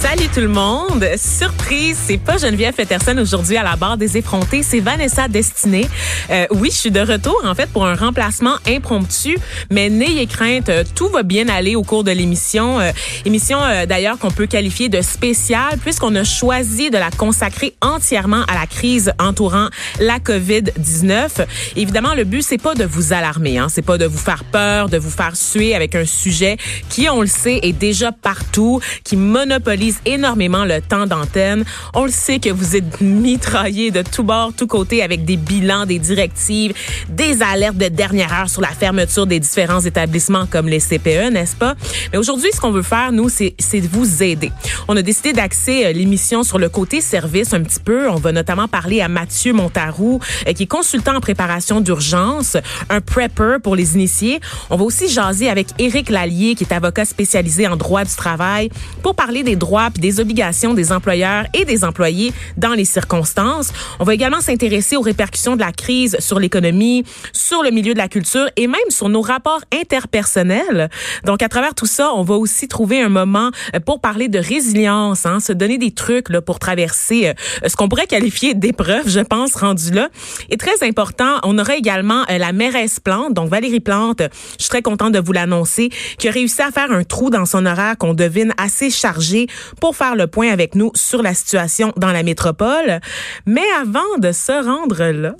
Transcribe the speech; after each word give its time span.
Salut 0.00 0.28
tout 0.32 0.40
le 0.40 0.48
monde. 0.48 1.04
Surprise, 1.18 1.98
c'est 2.06 2.16
pas 2.16 2.38
Geneviève 2.38 2.72
Peterson 2.72 3.18
aujourd'hui 3.18 3.58
à 3.58 3.62
la 3.62 3.76
barre 3.76 3.98
des 3.98 4.16
effrontés, 4.16 4.62
c'est 4.62 4.80
Vanessa 4.80 5.28
Destinée. 5.28 5.86
Euh, 6.30 6.46
oui, 6.52 6.70
je 6.72 6.76
suis 6.76 6.90
de 6.90 7.00
retour 7.00 7.38
en 7.44 7.54
fait 7.54 7.68
pour 7.68 7.84
un 7.84 7.94
remplacement 7.94 8.54
impromptu, 8.66 9.36
mais 9.70 9.90
n'ayez 9.90 10.26
crainte, 10.26 10.70
euh, 10.70 10.84
tout 10.94 11.08
va 11.08 11.22
bien 11.22 11.50
aller 11.50 11.76
au 11.76 11.82
cours 11.82 12.02
de 12.02 12.12
l'émission. 12.12 12.80
Euh, 12.80 12.92
émission 13.26 13.58
euh, 13.62 13.84
d'ailleurs 13.84 14.18
qu'on 14.18 14.30
peut 14.30 14.46
qualifier 14.46 14.88
de 14.88 15.02
spéciale 15.02 15.76
puisqu'on 15.82 16.14
a 16.14 16.24
choisi 16.24 16.88
de 16.88 16.96
la 16.96 17.10
consacrer 17.10 17.74
entièrement 17.82 18.44
à 18.48 18.54
la 18.54 18.66
crise 18.66 19.12
entourant 19.18 19.68
la 20.00 20.18
COVID-19. 20.18 21.46
Évidemment, 21.76 22.14
le 22.14 22.24
but 22.24 22.42
c'est 22.42 22.58
pas 22.58 22.74
de 22.74 22.84
vous 22.84 23.12
alarmer, 23.12 23.58
hein, 23.58 23.66
c'est 23.68 23.82
pas 23.82 23.98
de 23.98 24.06
vous 24.06 24.18
faire 24.18 24.44
peur, 24.44 24.88
de 24.88 24.96
vous 24.96 25.10
faire 25.10 25.36
suer 25.36 25.74
avec 25.74 25.94
un 25.94 26.06
sujet 26.06 26.56
qui, 26.88 27.06
on 27.10 27.20
le 27.20 27.26
sait, 27.26 27.60
est 27.62 27.74
déjà 27.74 28.12
partout, 28.12 28.80
qui 29.04 29.16
monopolise 29.16 29.89
énormément 30.04 30.64
le 30.64 30.80
temps 30.80 31.06
d'antenne. 31.06 31.64
On 31.94 32.04
le 32.04 32.10
sait 32.10 32.38
que 32.38 32.50
vous 32.50 32.76
êtes 32.76 33.00
mitraillés 33.00 33.90
de 33.90 34.02
tous 34.02 34.22
bords, 34.22 34.52
tous 34.56 34.66
côtés 34.66 35.02
avec 35.02 35.24
des 35.24 35.36
bilans, 35.36 35.86
des 35.86 35.98
directives, 35.98 36.72
des 37.08 37.42
alertes 37.42 37.76
de 37.76 37.88
dernière 37.88 38.32
heure 38.32 38.50
sur 38.50 38.60
la 38.60 38.68
fermeture 38.68 39.26
des 39.26 39.40
différents 39.40 39.80
établissements 39.80 40.46
comme 40.46 40.68
les 40.68 40.80
CPE, 40.80 41.30
n'est-ce 41.32 41.56
pas? 41.56 41.74
Mais 42.12 42.18
aujourd'hui, 42.18 42.50
ce 42.52 42.60
qu'on 42.60 42.72
veut 42.72 42.82
faire, 42.82 43.12
nous, 43.12 43.28
c'est 43.28 43.54
de 43.80 43.88
vous 43.88 44.22
aider. 44.22 44.52
On 44.88 44.96
a 44.96 45.02
décidé 45.02 45.32
d'axer 45.32 45.92
l'émission 45.92 46.42
sur 46.42 46.58
le 46.58 46.68
côté 46.68 47.00
service 47.00 47.54
un 47.54 47.62
petit 47.62 47.80
peu. 47.80 48.08
On 48.08 48.16
va 48.16 48.32
notamment 48.32 48.68
parler 48.68 49.00
à 49.00 49.08
Mathieu 49.08 49.52
Montarou, 49.52 50.20
qui 50.54 50.64
est 50.64 50.66
consultant 50.66 51.16
en 51.16 51.20
préparation 51.20 51.80
d'urgence, 51.80 52.56
un 52.88 53.00
prepper 53.00 53.56
pour 53.62 53.76
les 53.76 53.94
initiés. 53.94 54.40
On 54.68 54.76
va 54.76 54.84
aussi 54.84 55.08
jaser 55.08 55.48
avec 55.48 55.68
Éric 55.78 56.10
Lallier, 56.10 56.54
qui 56.54 56.64
est 56.64 56.72
avocat 56.72 57.04
spécialisé 57.04 57.66
en 57.66 57.76
droit 57.76 58.04
du 58.04 58.14
travail, 58.14 58.70
pour 59.02 59.14
parler 59.14 59.42
des 59.42 59.56
droits 59.56 59.79
puis 59.88 60.00
des 60.00 60.20
obligations 60.20 60.74
des 60.74 60.92
employeurs 60.92 61.44
et 61.54 61.64
des 61.64 61.84
employés 61.84 62.32
dans 62.56 62.74
les 62.74 62.84
circonstances. 62.84 63.72
On 63.98 64.04
va 64.04 64.14
également 64.14 64.40
s'intéresser 64.40 64.96
aux 64.96 65.00
répercussions 65.00 65.54
de 65.54 65.60
la 65.60 65.72
crise 65.72 66.16
sur 66.18 66.38
l'économie, 66.38 67.04
sur 67.32 67.62
le 67.62 67.70
milieu 67.70 67.94
de 67.94 67.98
la 67.98 68.08
culture 68.08 68.48
et 68.56 68.66
même 68.66 68.80
sur 68.90 69.08
nos 69.08 69.22
rapports 69.22 69.60
interpersonnels. 69.72 70.90
Donc, 71.24 71.42
à 71.42 71.48
travers 71.48 71.74
tout 71.74 71.86
ça, 71.86 72.12
on 72.14 72.22
va 72.22 72.34
aussi 72.34 72.68
trouver 72.68 73.00
un 73.00 73.08
moment 73.08 73.50
euh, 73.74 73.80
pour 73.80 74.00
parler 74.00 74.28
de 74.28 74.38
résilience, 74.38 75.24
hein, 75.24 75.40
se 75.40 75.52
donner 75.52 75.78
des 75.78 75.92
trucs 75.92 76.28
là, 76.28 76.40
pour 76.42 76.58
traverser 76.58 77.28
euh, 77.28 77.68
ce 77.68 77.76
qu'on 77.76 77.88
pourrait 77.88 78.06
qualifier 78.06 78.54
d'épreuve, 78.54 79.08
je 79.08 79.20
pense, 79.20 79.54
rendu 79.54 79.92
là. 79.92 80.08
Et 80.50 80.56
très 80.56 80.86
important, 80.86 81.38
on 81.44 81.58
aura 81.58 81.76
également 81.76 82.24
euh, 82.30 82.38
la 82.38 82.52
mairesse 82.52 83.00
Plante, 83.00 83.34
donc 83.34 83.48
Valérie 83.50 83.80
Plante, 83.80 84.22
je 84.58 84.64
suis 84.64 84.70
très 84.70 84.82
contente 84.82 85.12
de 85.12 85.20
vous 85.20 85.32
l'annoncer, 85.32 85.90
qui 86.18 86.28
a 86.28 86.30
réussi 86.30 86.62
à 86.62 86.70
faire 86.70 86.90
un 86.90 87.04
trou 87.04 87.30
dans 87.30 87.46
son 87.46 87.66
horaire 87.66 87.96
qu'on 87.98 88.14
devine 88.14 88.52
assez 88.58 88.90
chargé 88.90 89.46
pour 89.80 89.96
faire 89.96 90.16
le 90.16 90.26
point 90.26 90.50
avec 90.50 90.74
nous 90.74 90.90
sur 90.94 91.22
la 91.22 91.34
situation 91.34 91.92
dans 91.96 92.12
la 92.12 92.22
métropole. 92.22 93.00
Mais 93.46 93.66
avant 93.80 94.18
de 94.18 94.32
se 94.32 94.64
rendre 94.64 95.04
là, 95.04 95.34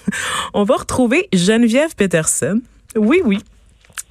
on 0.54 0.64
va 0.64 0.76
retrouver 0.76 1.28
Geneviève 1.32 1.94
Peterson. 1.94 2.60
Oui, 2.96 3.20
oui. 3.24 3.40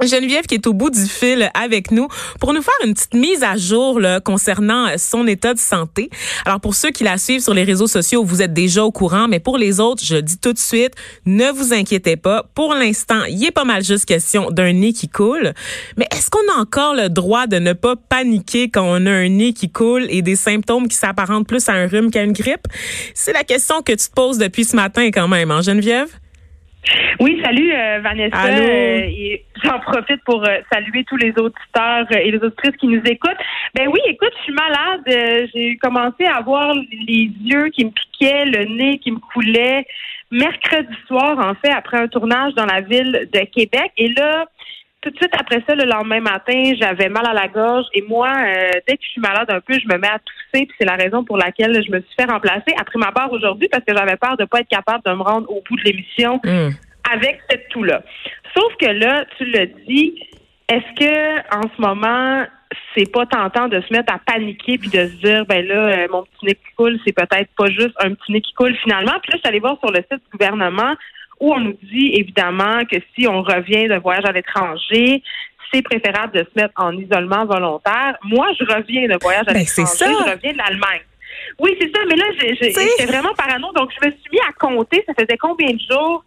Geneviève 0.01 0.45
qui 0.45 0.55
est 0.55 0.67
au 0.67 0.73
bout 0.73 0.89
du 0.89 1.05
fil 1.05 1.49
avec 1.53 1.91
nous 1.91 2.07
pour 2.39 2.53
nous 2.53 2.61
faire 2.61 2.73
une 2.85 2.93
petite 2.93 3.13
mise 3.13 3.43
à 3.43 3.55
jour 3.57 3.99
concernant 4.25 4.87
son 4.97 5.27
état 5.27 5.53
de 5.53 5.59
santé. 5.59 6.09
Alors 6.45 6.59
pour 6.59 6.75
ceux 6.75 6.91
qui 6.91 7.03
la 7.03 7.17
suivent 7.17 7.41
sur 7.41 7.53
les 7.53 7.63
réseaux 7.63 7.87
sociaux, 7.87 8.23
vous 8.23 8.41
êtes 8.41 8.53
déjà 8.53 8.83
au 8.83 8.91
courant, 8.91 9.27
mais 9.27 9.39
pour 9.39 9.57
les 9.57 9.79
autres, 9.79 10.03
je 10.03 10.17
dis 10.17 10.37
tout 10.37 10.53
de 10.53 10.59
suite, 10.59 10.93
ne 11.25 11.51
vous 11.51 11.73
inquiétez 11.73 12.17
pas. 12.17 12.45
Pour 12.55 12.73
l'instant, 12.73 13.23
il 13.29 13.43
est 13.45 13.51
pas 13.51 13.63
mal 13.63 13.83
juste 13.83 14.05
question 14.05 14.49
d'un 14.51 14.73
nez 14.73 14.93
qui 14.93 15.07
coule. 15.07 15.53
Mais 15.97 16.07
est-ce 16.11 16.29
qu'on 16.29 16.51
a 16.57 16.59
encore 16.59 16.95
le 16.95 17.09
droit 17.09 17.47
de 17.47 17.59
ne 17.59 17.73
pas 17.73 17.95
paniquer 17.95 18.69
quand 18.69 18.85
on 18.85 19.05
a 19.05 19.11
un 19.11 19.29
nez 19.29 19.53
qui 19.53 19.69
coule 19.69 20.05
et 20.09 20.21
des 20.21 20.35
symptômes 20.35 20.87
qui 20.87 20.97
s'apparentent 20.97 21.47
plus 21.47 21.69
à 21.69 21.73
un 21.73 21.87
rhume 21.87 22.11
qu'à 22.11 22.23
une 22.23 22.33
grippe? 22.33 22.67
C'est 23.13 23.33
la 23.33 23.43
question 23.43 23.81
que 23.81 23.93
tu 23.93 24.09
te 24.09 24.13
poses 24.13 24.37
depuis 24.37 24.65
ce 24.65 24.75
matin 24.75 25.11
quand 25.11 25.27
même, 25.27 25.51
hein, 25.51 25.61
Geneviève? 25.61 26.09
Oui, 27.19 27.39
salut 27.43 27.71
euh, 27.73 27.99
Vanessa. 28.01 28.45
Euh, 28.45 29.37
J'en 29.63 29.79
profite 29.79 30.21
pour 30.25 30.43
euh, 30.43 30.57
saluer 30.71 31.03
tous 31.05 31.15
les 31.15 31.33
auditeurs 31.37 32.05
et 32.11 32.31
les 32.31 32.37
auditrices 32.37 32.75
qui 32.77 32.87
nous 32.87 33.01
écoutent. 33.05 33.37
Ben 33.73 33.87
oui, 33.87 33.99
écoute, 34.07 34.31
je 34.37 34.43
suis 34.43 34.53
malade. 34.53 35.49
J'ai 35.53 35.77
commencé 35.77 36.25
à 36.25 36.37
avoir 36.37 36.73
les 36.75 37.31
yeux 37.43 37.69
qui 37.69 37.85
me 37.85 37.91
piquaient, 37.91 38.45
le 38.45 38.65
nez 38.65 38.99
qui 38.99 39.11
me 39.11 39.19
coulait 39.19 39.85
mercredi 40.31 40.93
soir, 41.07 41.37
en 41.39 41.53
fait, 41.55 41.71
après 41.71 41.97
un 41.97 42.07
tournage 42.07 42.53
dans 42.55 42.65
la 42.65 42.81
ville 42.81 43.29
de 43.31 43.39
Québec. 43.45 43.91
Et 43.97 44.09
là, 44.09 44.45
tout 45.03 45.11
de 45.11 45.17
suite 45.17 45.33
après 45.37 45.61
ça, 45.67 45.75
le 45.75 45.83
lendemain 45.83 46.21
matin, 46.21 46.73
j'avais 46.79 47.09
mal 47.09 47.25
à 47.27 47.33
la 47.33 47.47
gorge. 47.47 47.85
Et 47.93 48.01
moi, 48.01 48.31
dès 48.87 48.97
que 48.97 49.03
je 49.03 49.09
suis 49.09 49.21
malade 49.21 49.49
un 49.49 49.59
peu, 49.59 49.73
je 49.73 49.87
me 49.87 49.99
mets 49.99 50.07
à 50.07 50.19
tousser. 50.19 50.65
Puis 50.65 50.75
c'est 50.79 50.85
la 50.85 50.95
raison 50.95 51.23
pour 51.23 51.37
laquelle 51.37 51.73
je 51.85 51.91
me 51.91 51.99
suis 51.99 52.15
fait 52.17 52.25
remplacer 52.25 52.73
après 52.79 52.97
ma 52.97 53.11
part 53.11 53.31
aujourd'hui 53.31 53.67
parce 53.69 53.83
que 53.83 53.95
j'avais 53.95 54.15
peur 54.15 54.37
de 54.37 54.45
pas 54.45 54.61
être 54.61 54.69
capable 54.69 55.03
de 55.05 55.11
me 55.11 55.21
rendre 55.21 55.49
au 55.51 55.61
bout 55.69 55.75
de 55.75 55.83
l'émission. 55.83 56.39
Mmh 56.43 56.69
avec 57.11 57.39
cette 57.49 57.67
toux-là. 57.69 58.01
Sauf 58.55 58.73
que 58.79 58.87
là, 58.87 59.25
tu 59.37 59.45
le 59.45 59.67
dis, 59.87 60.13
est-ce 60.69 60.99
que 60.99 61.55
en 61.55 61.63
ce 61.75 61.81
moment, 61.81 62.45
c'est 62.95 63.11
pas 63.11 63.25
tentant 63.25 63.67
de 63.67 63.81
se 63.81 63.93
mettre 63.93 64.13
à 64.13 64.19
paniquer 64.19 64.77
puis 64.77 64.89
de 64.89 65.07
se 65.07 65.15
dire 65.21 65.45
ben 65.45 65.65
là, 65.65 65.87
euh, 65.87 66.07
mon 66.11 66.23
petit 66.23 66.45
nez 66.45 66.55
qui 66.55 66.75
coule, 66.75 66.99
c'est 67.05 67.13
peut-être 67.13 67.49
pas 67.57 67.67
juste 67.67 67.93
un 67.99 68.13
petit 68.13 68.31
nez 68.31 68.41
qui 68.41 68.53
coule 68.53 68.75
finalement? 68.77 69.13
Puis 69.21 69.31
là, 69.31 69.35
je 69.35 69.37
suis 69.39 69.47
allée 69.47 69.59
voir 69.59 69.77
sur 69.79 69.91
le 69.91 69.99
site 69.99 70.23
du 70.23 70.37
gouvernement 70.37 70.95
où 71.43 71.53
on 71.53 71.59
nous 71.59 71.77
dit 71.91 72.11
évidemment 72.13 72.85
que 72.89 72.95
si 73.13 73.27
on 73.27 73.41
revient 73.41 73.89
de 73.89 73.99
voyage 73.99 74.23
à 74.23 74.31
l'étranger, 74.31 75.21
c'est 75.73 75.81
préférable 75.81 76.31
de 76.33 76.39
se 76.39 76.61
mettre 76.61 76.73
en 76.77 76.95
isolement 76.97 77.45
volontaire. 77.45 78.15
Moi, 78.23 78.47
je 78.57 78.63
reviens 78.63 79.09
de 79.09 79.17
voyage 79.21 79.43
à 79.47 79.53
Ben, 79.53 79.59
l'étranger, 79.59 79.85
c'est 79.85 79.85
ça. 79.85 80.05
je 80.09 80.31
reviens 80.31 80.53
de 80.53 80.57
l'Allemagne. 80.57 81.01
Oui, 81.59 81.75
c'est 81.81 81.91
ça, 81.93 82.01
mais 82.07 82.15
là, 82.15 82.23
j'étais 82.39 83.05
vraiment 83.05 83.33
parano, 83.33 83.73
donc 83.73 83.89
je 83.91 84.07
me 84.07 84.11
suis 84.11 84.29
mis 84.31 84.39
à 84.39 84.53
compter, 84.53 85.03
ça 85.05 85.13
faisait 85.19 85.37
combien 85.37 85.71
de 85.73 85.79
jours? 85.91 86.23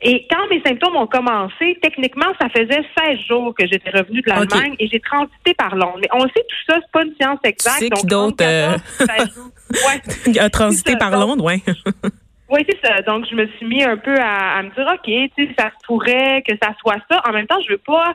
Et 0.00 0.26
quand 0.30 0.48
mes 0.48 0.62
symptômes 0.62 0.96
ont 0.96 1.06
commencé, 1.08 1.78
techniquement, 1.82 2.26
ça 2.40 2.48
faisait 2.48 2.82
16 2.98 3.18
jours 3.28 3.54
que 3.58 3.66
j'étais 3.66 3.90
revenue 3.90 4.20
de 4.20 4.30
l'Allemagne 4.30 4.76
et 4.78 4.88
j'ai 4.88 5.00
transité 5.00 5.54
par 5.54 5.74
Londres. 5.74 5.98
Mais 6.00 6.08
on 6.12 6.22
le 6.22 6.30
sait, 6.36 6.44
tout 6.48 6.72
ça, 6.72 6.78
c'est 6.80 6.92
pas 6.92 7.04
une 7.04 7.14
science 7.20 7.38
exacte. 7.44 7.78
sais 7.78 7.88
donc, 7.88 8.06
d'autre, 8.06 8.44
entre 8.44 9.06
14 9.06 9.18
16 9.18 9.34
jours. 9.34 9.50
Ouais. 9.86 10.38
a 10.40 10.50
transité 10.50 10.96
par 10.96 11.10
Londres, 11.12 11.44
ouais. 11.44 11.62
Oui, 12.52 12.66
c'est 12.68 12.86
ça. 12.86 13.00
Donc, 13.00 13.24
je 13.30 13.34
me 13.34 13.46
suis 13.46 13.64
mis 13.64 13.82
un 13.82 13.96
peu 13.96 14.14
à, 14.20 14.62
me 14.62 14.68
dire, 14.74 14.86
OK, 14.86 15.30
tu 15.34 15.46
sais, 15.46 15.54
ça 15.58 15.70
pourrait 15.86 16.42
que 16.46 16.54
ça 16.62 16.74
soit 16.80 16.98
ça. 17.10 17.22
En 17.26 17.32
même 17.32 17.46
temps, 17.46 17.58
je 17.66 17.72
veux 17.72 17.78
pas 17.78 18.12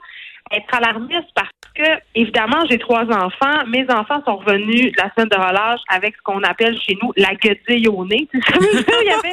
être 0.52 0.75
alarmiste 0.75 1.28
parce 1.34 1.50
que, 1.74 2.00
évidemment, 2.14 2.64
j'ai 2.70 2.78
trois 2.78 3.06
enfants. 3.06 3.66
Mes 3.68 3.90
enfants 3.90 4.22
sont 4.25 4.36
revenus 4.36 4.92
de 4.92 4.98
la 5.02 5.12
semaine 5.16 5.30
de 5.30 5.36
relâche 5.36 5.81
avec 5.90 6.16
ce 6.16 6.22
qu'on 6.22 6.44
appelle 6.44 6.80
chez 6.80 6.96
nous 7.02 7.12
la 7.18 7.34
guedille 7.34 7.88
au 7.88 8.06
nez. 8.06 8.28
Il 8.34 9.08
y 9.08 9.09
avait 9.09 9.31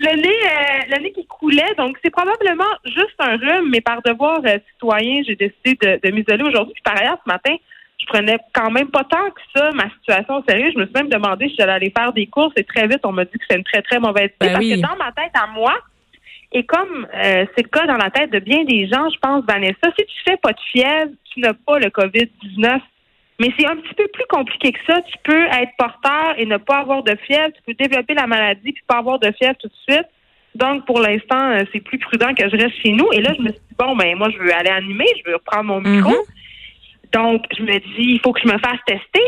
le 0.00 0.20
nez, 0.20 0.28
euh, 0.28 0.96
le 0.96 1.02
nez 1.04 1.12
qui 1.12 1.24
coulait. 1.24 1.74
Donc, 1.78 1.96
c'est 2.02 2.10
probablement 2.10 2.64
juste 2.84 3.14
un 3.20 3.36
rhume, 3.36 3.70
mais 3.70 3.80
par 3.80 4.02
devoir 4.02 4.40
euh, 4.44 4.58
citoyen, 4.72 5.22
j'ai 5.24 5.36
décidé 5.36 5.78
de, 5.80 6.00
de 6.02 6.12
m'isoler 6.12 6.42
aujourd'hui. 6.42 6.74
Puis, 6.74 6.82
par 6.82 7.00
ailleurs, 7.00 7.18
ce 7.24 7.30
matin, 7.30 7.54
je 8.02 8.06
prenais 8.06 8.36
quand 8.52 8.70
même 8.70 8.88
pas 8.90 9.04
tant 9.04 9.30
que 9.30 9.40
ça 9.54 9.70
ma 9.72 9.88
situation 9.90 10.36
au 10.36 10.44
sérieux. 10.48 10.70
Je 10.74 10.78
me 10.78 10.86
suis 10.86 10.94
même 10.94 11.08
demandé 11.08 11.48
si 11.48 11.54
j'allais 11.56 11.72
aller 11.72 11.92
faire 11.96 12.12
des 12.12 12.26
courses 12.26 12.52
et 12.56 12.64
très 12.64 12.86
vite, 12.86 13.00
on 13.04 13.12
m'a 13.12 13.24
dit 13.24 13.32
que 13.32 13.44
c'est 13.48 13.56
une 13.56 13.64
très, 13.64 13.82
très 13.82 14.00
mauvaise 14.00 14.26
idée 14.26 14.36
Ben 14.40 14.52
parce 14.52 14.64
oui. 14.64 14.74
que 14.74 14.80
dans 14.80 14.96
ma 14.96 15.12
tête 15.12 15.32
à 15.34 15.46
moi, 15.46 15.74
et 16.52 16.64
comme 16.64 17.06
euh, 17.14 17.46
c'est 17.54 17.62
le 17.62 17.68
cas 17.68 17.86
dans 17.86 17.96
la 17.96 18.10
tête 18.10 18.30
de 18.30 18.40
bien 18.40 18.64
des 18.64 18.88
gens, 18.88 19.08
je 19.08 19.18
pense, 19.18 19.44
Vanessa, 19.46 19.88
si 19.98 20.04
tu 20.04 20.22
fais 20.26 20.36
pas 20.36 20.52
de 20.52 20.60
fièvre, 20.72 21.12
tu 21.32 21.40
n'as 21.40 21.54
pas 21.54 21.78
le 21.78 21.86
COVID-19. 21.86 22.80
Mais 23.40 23.48
c'est 23.58 23.66
un 23.66 23.76
petit 23.76 23.94
peu 23.94 24.06
plus 24.08 24.26
compliqué 24.28 24.72
que 24.72 24.78
ça. 24.86 25.00
Tu 25.02 25.14
peux 25.24 25.44
être 25.46 25.72
porteur 25.78 26.34
et 26.36 26.44
ne 26.44 26.58
pas 26.58 26.78
avoir 26.78 27.02
de 27.02 27.16
fièvre. 27.26 27.52
Tu 27.54 27.62
peux 27.66 27.74
développer 27.74 28.14
la 28.14 28.26
maladie 28.26 28.72
puis 28.72 28.82
pas 28.86 28.98
avoir 28.98 29.18
de 29.18 29.32
fièvre 29.32 29.56
tout 29.58 29.68
de 29.68 29.92
suite. 29.92 30.06
Donc, 30.54 30.84
pour 30.84 31.00
l'instant, 31.00 31.52
euh, 31.52 31.64
c'est 31.72 31.80
plus 31.80 31.98
prudent 31.98 32.34
que 32.34 32.48
je 32.48 32.56
reste 32.56 32.76
chez 32.82 32.92
nous. 32.92 33.08
Et 33.12 33.22
là, 33.22 33.32
je 33.34 33.40
me 33.40 33.48
suis 33.48 33.58
dit, 33.58 33.76
bon, 33.78 33.96
ben 33.96 34.14
moi, 34.16 34.28
je 34.30 34.36
veux 34.36 34.52
aller 34.52 34.70
animer, 34.70 35.06
je 35.24 35.30
veux 35.30 35.36
reprendre 35.36 35.64
mon 35.64 35.80
micro. 35.80 36.10
Mhm. 36.10 36.41
Donc, 37.12 37.44
je 37.56 37.62
me 37.62 37.78
dis, 37.78 38.14
il 38.14 38.20
faut 38.20 38.32
que 38.32 38.40
je 38.40 38.48
me 38.48 38.58
fasse 38.58 38.78
tester. 38.86 39.22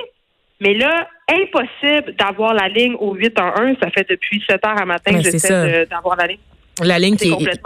Mais 0.60 0.74
là, 0.74 1.08
impossible 1.28 2.14
d'avoir 2.16 2.54
la 2.54 2.68
ligne 2.68 2.94
au 2.94 3.14
811. 3.14 3.76
Ça 3.82 3.90
fait 3.90 4.08
depuis 4.08 4.42
7 4.48 4.64
heures 4.64 4.80
à 4.80 4.84
matin 4.84 5.12
Ouais, 5.12 5.22
que 5.22 5.30
j'essaie 5.30 5.86
d'avoir 5.86 6.16
la 6.16 6.26
ligne. 6.26 6.38
La 6.82 6.98
ligne 6.98 7.16
C'est 7.18 7.28
qui 7.28 7.44
est 7.44 7.60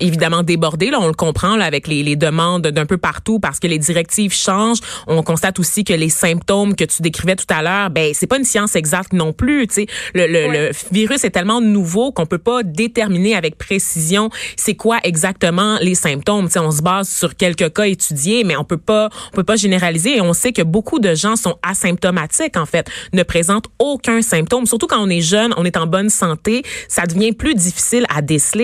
évidemment 0.00 0.42
débordée, 0.42 0.90
là, 0.90 0.98
on 1.00 1.08
le 1.08 1.14
comprend 1.14 1.56
là, 1.56 1.64
avec 1.64 1.86
les, 1.86 2.02
les 2.02 2.16
demandes 2.16 2.66
d'un 2.68 2.86
peu 2.86 2.96
partout 2.96 3.38
parce 3.38 3.58
que 3.58 3.66
les 3.66 3.78
directives 3.78 4.32
changent. 4.32 4.80
On 5.06 5.22
constate 5.22 5.58
aussi 5.58 5.84
que 5.84 5.92
les 5.92 6.08
symptômes 6.08 6.74
que 6.74 6.84
tu 6.84 7.02
décrivais 7.02 7.36
tout 7.36 7.46
à 7.50 7.62
l'heure, 7.62 7.90
ben 7.90 8.12
c'est 8.14 8.26
pas 8.26 8.38
une 8.38 8.44
science 8.44 8.76
exacte 8.76 9.12
non 9.12 9.32
plus. 9.32 9.66
Tu 9.66 9.74
sais, 9.74 9.86
le, 10.14 10.26
le, 10.26 10.52
le 10.52 10.70
virus 10.90 11.24
est 11.24 11.30
tellement 11.30 11.60
nouveau 11.60 12.12
qu'on 12.12 12.26
peut 12.26 12.38
pas 12.38 12.62
déterminer 12.62 13.34
avec 13.36 13.58
précision 13.58 14.30
c'est 14.56 14.74
quoi 14.74 14.98
exactement 15.04 15.78
les 15.80 15.94
symptômes. 15.94 16.46
Tu 16.46 16.52
sais, 16.52 16.58
on 16.60 16.70
se 16.70 16.82
base 16.82 17.08
sur 17.08 17.36
quelques 17.36 17.72
cas 17.74 17.84
étudiés, 17.84 18.44
mais 18.44 18.56
on 18.56 18.64
peut 18.64 18.78
pas 18.78 19.10
on 19.32 19.36
peut 19.36 19.44
pas 19.44 19.56
généraliser. 19.56 20.16
Et 20.16 20.20
on 20.20 20.32
sait 20.32 20.52
que 20.52 20.62
beaucoup 20.62 20.98
de 20.98 21.14
gens 21.14 21.36
sont 21.36 21.56
asymptomatiques 21.62 22.56
en 22.56 22.66
fait, 22.66 22.88
ne 23.12 23.22
présentent 23.22 23.66
aucun 23.78 24.22
symptôme. 24.22 24.66
Surtout 24.66 24.86
quand 24.86 25.02
on 25.02 25.10
est 25.10 25.20
jeune, 25.20 25.52
on 25.56 25.64
est 25.64 25.76
en 25.76 25.86
bonne 25.86 26.08
santé, 26.08 26.62
ça 26.88 27.06
devient 27.06 27.32
plus 27.32 27.54
difficile 27.54 28.06
à 28.08 28.22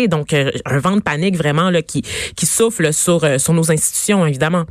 Donc, 0.09 0.33
euh, 0.33 0.51
un 0.65 0.79
vent 0.79 0.97
de 0.97 1.03
panique 1.03 1.37
vraiment 1.37 1.71
là, 1.71 1.83
qui, 1.83 2.03
qui 2.37 2.47
souffle 2.47 2.93
sur, 2.93 3.25
euh, 3.25 3.39
sur 3.39 3.53
nos 3.53 3.71
institutions, 3.71 4.27
évidemment. 4.27 4.65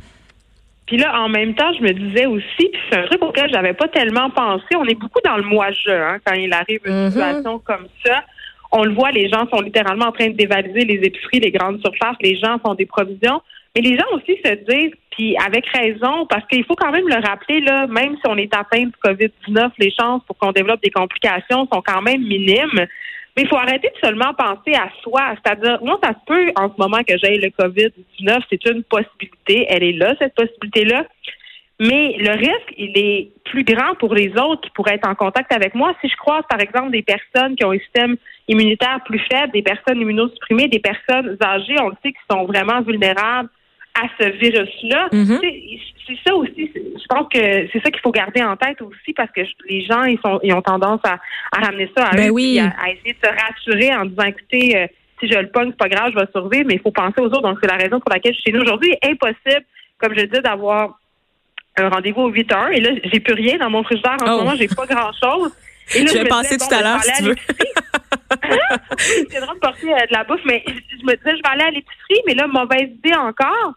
Puis 0.86 0.96
là, 0.98 1.20
en 1.20 1.28
même 1.28 1.54
temps, 1.54 1.72
je 1.76 1.82
me 1.82 1.92
disais 1.92 2.26
aussi, 2.26 2.44
puis 2.58 2.80
c'est 2.90 2.98
un 2.98 3.06
truc 3.06 3.22
auquel 3.22 3.50
j'avais 3.52 3.74
pas 3.74 3.88
tellement 3.88 4.30
pensé. 4.30 4.64
On 4.76 4.84
est 4.84 4.94
beaucoup 4.94 5.20
dans 5.24 5.36
le 5.36 5.42
moi-je 5.42 5.90
hein, 5.90 6.18
quand 6.24 6.34
il 6.34 6.52
arrive 6.52 6.80
une 6.84 7.06
Mhm. 7.06 7.10
situation 7.10 7.58
comme 7.58 7.86
ça. 8.04 8.22
On 8.72 8.84
le 8.84 8.92
voit, 8.94 9.10
les 9.10 9.28
gens 9.28 9.48
sont 9.52 9.60
littéralement 9.60 10.06
en 10.06 10.12
train 10.12 10.28
de 10.28 10.36
dévaliser 10.36 10.84
les 10.84 10.94
épiceries, 11.06 11.40
les 11.40 11.50
grandes 11.50 11.80
surfaces. 11.80 12.16
Les 12.20 12.36
gens 12.38 12.58
font 12.64 12.74
des 12.74 12.86
provisions. 12.86 13.40
Mais 13.74 13.82
les 13.82 13.96
gens 13.96 14.06
aussi 14.12 14.38
se 14.44 14.54
disent, 14.70 14.92
puis 15.10 15.36
avec 15.44 15.66
raison, 15.68 16.24
parce 16.30 16.46
qu'il 16.46 16.64
faut 16.64 16.74
quand 16.76 16.90
même 16.92 17.06
le 17.08 17.16
rappeler, 17.26 17.60
là, 17.60 17.86
même 17.86 18.14
si 18.16 18.22
on 18.26 18.36
est 18.36 18.52
atteint 18.54 18.84
du 18.84 18.92
COVID-19, 19.04 19.70
les 19.78 19.92
chances 19.98 20.22
pour 20.26 20.36
qu'on 20.38 20.52
développe 20.52 20.80
des 20.82 20.90
complications 20.90 21.68
sont 21.72 21.82
quand 21.84 22.00
même 22.00 22.22
minimes. 22.22 22.86
Mais 23.36 23.42
il 23.42 23.48
faut 23.48 23.56
arrêter 23.56 23.88
de 23.88 24.06
seulement 24.06 24.32
penser 24.34 24.74
à 24.74 24.88
soi. 25.02 25.34
C'est-à-dire, 25.36 25.78
moi, 25.82 25.98
ça 26.02 26.12
peut 26.26 26.50
en 26.56 26.70
ce 26.70 26.74
moment 26.78 27.02
que 27.06 27.16
j'aille 27.18 27.38
le 27.38 27.48
COVID-19. 27.48 28.38
C'est 28.48 28.64
une 28.66 28.82
possibilité. 28.84 29.66
Elle 29.68 29.84
est 29.84 29.92
là, 29.92 30.14
cette 30.18 30.34
possibilité-là. 30.34 31.04
Mais 31.78 32.16
le 32.18 32.30
risque, 32.30 32.72
il 32.78 32.96
est 32.96 33.30
plus 33.44 33.64
grand 33.64 33.94
pour 33.96 34.14
les 34.14 34.32
autres 34.38 34.62
qui 34.62 34.70
pourraient 34.70 34.94
être 34.94 35.08
en 35.08 35.14
contact 35.14 35.52
avec 35.52 35.74
moi. 35.74 35.94
Si 36.00 36.08
je 36.08 36.16
croise, 36.16 36.42
par 36.48 36.60
exemple, 36.60 36.90
des 36.90 37.02
personnes 37.02 37.54
qui 37.54 37.64
ont 37.66 37.72
un 37.72 37.78
système 37.78 38.16
immunitaire 38.48 39.00
plus 39.04 39.20
faible, 39.30 39.52
des 39.52 39.62
personnes 39.62 40.00
immunosupprimées, 40.00 40.68
des 40.68 40.80
personnes 40.80 41.36
âgées, 41.42 41.76
on 41.82 41.90
le 41.90 41.96
sait, 42.02 42.12
qui 42.12 42.18
sont 42.30 42.46
vraiment 42.46 42.80
vulnérables 42.80 43.50
à 44.02 44.06
ce 44.18 44.28
virus-là. 44.38 45.08
Mhm. 45.12 45.40
C'est 46.06 46.18
ça 46.24 46.34
aussi. 46.36 46.70
Je 46.74 47.06
pense 47.08 47.26
que 47.32 47.38
c'est 47.72 47.80
ça 47.82 47.90
qu'il 47.90 48.00
faut 48.00 48.12
garder 48.12 48.42
en 48.42 48.56
tête 48.56 48.80
aussi 48.82 49.12
parce 49.16 49.30
que 49.32 49.40
les 49.68 49.84
gens, 49.84 50.04
ils 50.04 50.18
sont, 50.24 50.38
ils 50.44 50.52
ont 50.52 50.62
tendance 50.62 51.00
à, 51.04 51.18
à 51.52 51.64
ramener 51.66 51.90
ça 51.96 52.04
à 52.06 52.16
Ben 52.16 52.28
eux, 52.28 52.30
oui. 52.32 52.60
à, 52.60 52.66
à 52.80 52.90
essayer 52.90 53.12
de 53.14 53.26
se 53.26 53.32
rassurer 53.32 53.94
en 53.94 54.04
disant, 54.04 54.22
écoutez, 54.24 54.76
euh, 54.76 54.86
si 55.20 55.28
je 55.28 55.38
le 55.38 55.48
pogne, 55.48 55.70
c'est 55.70 55.78
pas 55.78 55.88
grave, 55.88 56.12
je 56.14 56.20
vais 56.20 56.30
survivre, 56.30 56.64
mais 56.68 56.74
il 56.74 56.80
faut 56.80 56.90
penser 56.92 57.20
aux 57.20 57.26
autres. 57.26 57.42
Donc, 57.42 57.58
c'est 57.60 57.70
la 57.70 57.76
raison 57.78 57.98
pour 58.00 58.10
laquelle 58.12 58.34
je 58.34 58.40
suis 58.40 58.50
chez 58.52 58.56
nous 58.56 58.62
aujourd'hui. 58.62 58.94
Impossible, 59.02 59.64
comme 59.98 60.14
je 60.16 60.24
dis, 60.26 60.40
d'avoir 60.40 60.98
un 61.78 61.88
rendez-vous 61.88 62.22
au 62.22 62.28
8 62.28 62.52
heures. 62.52 62.70
Et 62.72 62.80
là, 62.80 62.90
j'ai 63.04 63.20
plus 63.20 63.34
rien 63.34 63.56
dans 63.58 63.70
mon 63.70 63.82
frigidaire 63.82 64.16
en 64.20 64.24
Oh. 64.24 64.26
ce 64.26 64.44
moment. 64.44 64.54
J'ai 64.56 64.68
pas 64.68 64.86
grand-chose. 64.86 65.52
Et 65.94 66.02
là, 66.02 66.10
Je 66.12 66.18
vais 66.18 66.28
tout 66.28 66.74
à 66.74 66.82
l'heure, 66.82 66.96
ben, 66.98 67.02
si 67.02 67.22
tu 67.22 67.28
veux. 67.28 67.36
C'est 68.98 69.40
drôle 69.40 69.54
de 69.56 69.60
porter 69.60 69.92
euh, 69.92 70.06
de 70.06 70.12
la 70.12 70.24
bouffe, 70.24 70.40
mais 70.44 70.62
je 70.66 70.72
je 70.72 71.04
me 71.04 71.14
disais, 71.16 71.36
je 71.36 71.42
vais 71.42 71.48
aller 71.52 71.62
à 71.64 71.70
l'épicerie, 71.70 72.22
mais 72.26 72.34
là, 72.34 72.46
mauvaise 72.46 72.88
idée 72.90 73.14
encore. 73.16 73.74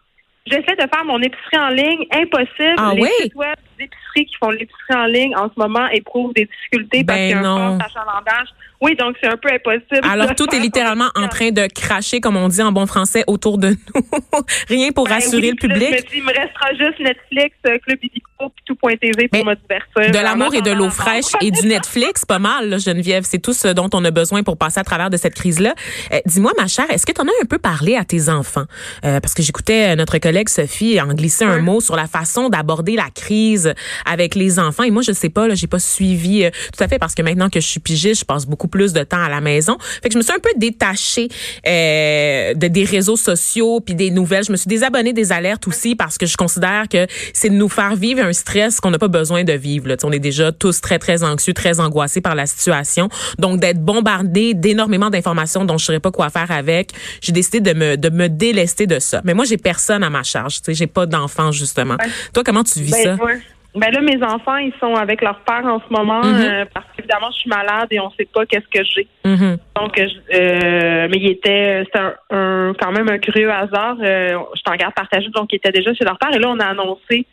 J'essaie 0.50 0.76
de 0.76 0.88
faire 0.92 1.04
mon 1.04 1.20
épicerie 1.20 1.58
en 1.58 1.68
ligne. 1.68 2.06
Impossible. 2.12 2.74
Ah 2.78 2.92
Les 2.94 3.02
oui? 3.02 3.08
sites 3.20 3.34
web 3.36 3.56
d'épicerie 3.80 4.26
qui 4.26 4.34
font 4.38 4.50
l'épicerie 4.50 4.94
en 4.94 5.06
ligne 5.06 5.36
en 5.36 5.48
ce 5.48 5.58
moment 5.58 5.86
éprouvent 5.88 6.32
des 6.34 6.46
difficultés 6.46 7.04
parce 7.04 7.18
Ben 7.18 7.28
qu'il 7.28 7.42
y 7.42 7.44
a 7.44 7.50
un 7.50 7.78
fort 7.78 7.86
achalandage. 7.86 8.48
Oui, 8.82 8.96
donc 8.96 9.14
c'est 9.22 9.28
un 9.28 9.36
peu 9.36 9.50
impossible. 9.52 10.08
Alors, 10.08 10.34
tout 10.36 10.46
est 10.54 10.58
littéralement 10.58 11.10
en 11.14 11.28
train 11.28 11.50
de 11.50 11.66
cracher, 11.66 12.20
comme 12.20 12.36
on 12.36 12.48
dit 12.48 12.62
en 12.62 12.72
bon 12.72 12.86
français, 12.86 13.24
autour 13.26 13.58
de 13.58 13.70
nous. 13.70 14.02
Rien 14.68 14.90
pour 14.92 15.04
Ben 15.04 15.14
rassurer 15.14 15.42
oui, 15.42 15.50
le 15.50 15.56
public. 15.56 15.88
je 15.90 15.96
me 15.96 16.00
dis, 16.00 16.16
il 16.16 16.22
me 16.22 16.28
restera 16.28 16.70
juste 16.70 16.98
Netflix, 16.98 17.56
euh, 17.66 17.78
Club 17.86 17.98
Illico, 18.02 18.48
puis 18.54 18.64
tout.tv 18.64 19.28
pour 19.28 19.44
Mais 19.44 19.50
me 19.50 19.56
divertir. 19.56 20.12
De 20.12 20.24
l'amour 20.24 20.54
et 20.54 20.62
de 20.62 20.70
l'eau 20.70 20.88
fraîche 20.88 21.32
et 21.42 21.50
du 21.50 21.66
Netflix, 21.66 22.24
pas 22.24 22.38
mal, 22.38 22.70
là, 22.70 22.78
Geneviève. 22.78 23.24
C'est 23.24 23.38
tout 23.38 23.52
ce 23.52 23.68
dont 23.68 23.90
on 23.92 24.02
a 24.06 24.10
besoin 24.10 24.42
pour 24.42 24.56
passer 24.56 24.80
à 24.80 24.84
travers 24.84 25.10
de 25.10 25.18
cette 25.18 25.34
crise-là. 25.34 25.74
Euh, 26.12 26.20
Dis-moi, 26.24 26.52
ma 26.58 26.66
chère, 26.66 26.90
est-ce 26.90 27.04
que 27.04 27.12
tu 27.12 27.20
en 27.20 27.26
as 27.26 27.42
un 27.42 27.46
peu 27.46 27.58
parlé 27.58 27.96
à 27.96 28.04
tes 28.06 28.30
enfants? 28.30 28.64
Euh, 29.04 29.20
parce 29.20 29.34
que 29.34 29.42
j'écoutais 29.42 29.94
notre 29.96 30.16
collègue 30.16 30.48
Sophie 30.48 30.98
en 31.02 31.08
glisser 31.12 31.44
un 31.44 31.60
mot 31.60 31.80
sur 31.80 31.96
la 31.96 32.06
façon 32.06 32.48
d'aborder 32.48 32.96
la 32.96 33.10
crise 33.14 33.69
avec 34.04 34.34
les 34.34 34.58
enfants. 34.58 34.82
Et 34.82 34.90
moi, 34.90 35.02
je 35.02 35.12
sais 35.12 35.28
pas, 35.28 35.48
là, 35.48 35.54
j'ai 35.54 35.66
pas 35.66 35.78
suivi 35.78 36.44
euh, 36.44 36.50
tout 36.76 36.82
à 36.82 36.88
fait 36.88 36.98
parce 36.98 37.14
que 37.14 37.22
maintenant 37.22 37.48
que 37.48 37.60
je 37.60 37.66
suis 37.66 37.80
pigiste, 37.80 38.20
je 38.20 38.24
passe 38.24 38.46
beaucoup 38.46 38.68
plus 38.68 38.92
de 38.92 39.02
temps 39.02 39.22
à 39.22 39.28
la 39.28 39.40
maison. 39.40 39.76
Fait 40.02 40.08
que 40.08 40.12
je 40.12 40.18
me 40.18 40.22
suis 40.22 40.32
un 40.32 40.38
peu 40.38 40.50
détachée 40.56 41.28
euh, 41.66 42.54
de 42.54 42.68
des 42.68 42.84
réseaux 42.84 43.16
sociaux 43.16 43.80
puis 43.80 43.94
des 43.94 44.10
nouvelles. 44.10 44.44
Je 44.44 44.52
me 44.52 44.56
suis 44.56 44.68
désabonnée 44.68 45.12
des 45.12 45.32
alertes 45.32 45.66
aussi 45.66 45.96
parce 45.96 46.18
que 46.18 46.26
je 46.26 46.36
considère 46.36 46.88
que 46.88 47.06
c'est 47.34 47.50
de 47.50 47.54
nous 47.54 47.68
faire 47.68 47.96
vivre 47.96 48.22
un 48.22 48.32
stress 48.32 48.80
qu'on 48.80 48.90
n'a 48.90 48.98
pas 48.98 49.08
besoin 49.08 49.44
de 49.44 49.52
vivre. 49.52 49.88
Là. 49.88 49.96
On 50.04 50.12
est 50.12 50.18
déjà 50.18 50.52
tous 50.52 50.80
très, 50.80 50.98
très 50.98 51.22
anxieux, 51.22 51.52
très 51.52 51.80
angoissés 51.80 52.20
par 52.20 52.34
la 52.34 52.46
situation. 52.46 53.08
Donc, 53.38 53.60
d'être 53.60 53.82
bombardé 53.84 54.54
d'énormément 54.54 55.10
d'informations 55.10 55.64
dont 55.64 55.78
je 55.78 55.84
ne 55.84 55.86
saurais 55.86 56.00
pas 56.00 56.10
quoi 56.10 56.30
faire 56.30 56.50
avec, 56.50 56.92
j'ai 57.20 57.32
décidé 57.32 57.60
de 57.60 57.72
me, 57.72 57.96
de 57.96 58.08
me 58.08 58.28
délester 58.28 58.86
de 58.86 58.98
ça. 58.98 59.20
Mais 59.24 59.34
moi, 59.34 59.44
j'ai 59.44 59.56
personne 59.56 60.02
à 60.02 60.10
ma 60.10 60.22
charge. 60.22 60.56
Tu 60.56 60.66
sais, 60.66 60.74
j'ai 60.74 60.86
pas 60.86 61.06
d'enfants, 61.06 61.52
justement. 61.52 61.94
Ouais. 61.94 62.10
Toi, 62.32 62.42
comment 62.44 62.64
tu 62.64 62.80
vis 62.80 62.92
ça? 62.92 63.16
Ben, 63.16 63.24
ouais. 63.24 63.40
Ben 63.74 63.90
là, 63.92 64.00
mes 64.00 64.20
enfants, 64.24 64.56
ils 64.56 64.72
sont 64.80 64.94
avec 64.96 65.22
leur 65.22 65.38
père 65.40 65.64
en 65.64 65.78
ce 65.80 65.92
moment 65.94 66.22
Mhm. 66.24 66.40
euh, 66.44 66.64
parce 66.74 66.86
qu'évidemment, 66.96 67.28
je 67.30 67.38
suis 67.38 67.48
malade 67.50 67.86
et 67.92 68.00
on 68.00 68.10
sait 68.10 68.26
pas 68.32 68.44
qu'est-ce 68.44 68.66
que 68.68 68.84
j'ai. 68.84 69.06
Mhm. 69.24 69.58
Donc, 69.76 69.98
euh, 69.98 70.06
euh, 70.34 71.08
mais 71.08 71.16
il 71.18 71.30
était, 71.30 71.84
c'était 71.84 72.00
un, 72.00 72.14
un- 72.30 72.72
quand 72.80 72.90
même 72.90 73.08
un 73.08 73.18
curieux 73.18 73.50
hasard. 73.50 73.96
Euh, 74.02 74.38
je 74.56 74.62
t'en 74.62 74.74
garde 74.74 74.94
partagé, 74.94 75.28
donc 75.28 75.52
ils 75.52 75.56
étaient 75.56 75.70
déjà 75.70 75.94
chez 75.94 76.04
leur 76.04 76.18
père. 76.18 76.34
Et 76.34 76.38
là, 76.40 76.48
on 76.48 76.58
a 76.58 76.66
annoncé 76.66 77.26